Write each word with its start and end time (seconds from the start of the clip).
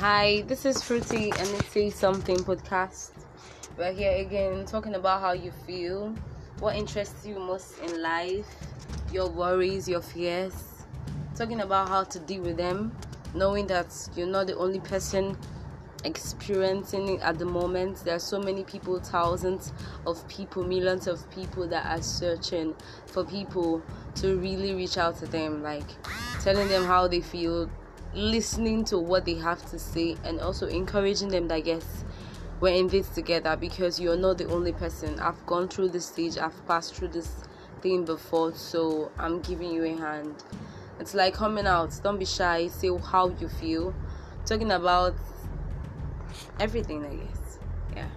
Hi, 0.00 0.44
this 0.46 0.64
is 0.64 0.82
Fruity 0.82 1.24
and 1.24 1.48
it's 1.50 1.68
Say 1.68 1.90
Something 1.90 2.38
podcast. 2.38 3.10
We're 3.76 3.92
here 3.92 4.16
again 4.16 4.64
talking 4.64 4.94
about 4.94 5.20
how 5.20 5.32
you 5.32 5.52
feel, 5.66 6.14
what 6.58 6.74
interests 6.74 7.26
you 7.26 7.38
most 7.38 7.78
in 7.80 8.00
life, 8.00 8.46
your 9.12 9.28
worries, 9.28 9.86
your 9.86 10.00
fears, 10.00 10.54
talking 11.36 11.60
about 11.60 11.90
how 11.90 12.04
to 12.04 12.18
deal 12.20 12.40
with 12.40 12.56
them, 12.56 12.96
knowing 13.34 13.66
that 13.66 13.94
you're 14.16 14.26
not 14.26 14.46
the 14.46 14.56
only 14.56 14.80
person 14.80 15.36
experiencing 16.04 17.16
it 17.16 17.20
at 17.20 17.38
the 17.38 17.44
moment. 17.44 18.02
There 18.02 18.16
are 18.16 18.20
so 18.20 18.40
many 18.40 18.64
people, 18.64 18.98
thousands 19.00 19.70
of 20.06 20.26
people, 20.28 20.64
millions 20.64 21.08
of 21.08 21.30
people 21.30 21.68
that 21.68 21.84
are 21.84 22.00
searching 22.00 22.74
for 23.04 23.22
people 23.22 23.82
to 24.14 24.38
really 24.38 24.72
reach 24.72 24.96
out 24.96 25.18
to 25.18 25.26
them, 25.26 25.62
like 25.62 25.90
telling 26.40 26.68
them 26.68 26.86
how 26.86 27.06
they 27.06 27.20
feel, 27.20 27.68
listening 28.14 28.84
to 28.86 28.98
what 28.98 29.24
they 29.24 29.34
have 29.34 29.64
to 29.70 29.78
say, 29.78 30.16
and 30.24 30.40
also 30.40 30.66
encouraging 30.66 31.28
them 31.28 31.48
that 31.48 31.66
yes, 31.66 32.04
we're 32.60 32.74
in 32.74 32.88
this 32.88 33.08
together 33.08 33.56
because 33.56 33.98
you're 33.98 34.16
not 34.16 34.38
the 34.38 34.46
only 34.46 34.72
person. 34.72 35.18
I've 35.20 35.44
gone 35.46 35.68
through 35.68 35.90
this 35.90 36.06
stage, 36.06 36.36
I've 36.36 36.66
passed 36.66 36.94
through 36.94 37.08
this 37.08 37.30
thing 37.80 38.04
before, 38.04 38.54
so 38.54 39.10
I'm 39.18 39.40
giving 39.40 39.72
you 39.72 39.84
a 39.84 39.96
hand. 39.96 40.34
It's 40.98 41.14
like 41.14 41.34
coming 41.34 41.66
out, 41.66 41.98
don't 42.02 42.18
be 42.18 42.26
shy, 42.26 42.68
say 42.68 42.90
how 42.98 43.30
you 43.40 43.48
feel. 43.48 43.94
Talking 44.44 44.72
about 44.72 45.14
everything, 46.58 47.04
I 47.04 47.14
guess. 47.14 47.58
Yeah. 47.96 48.08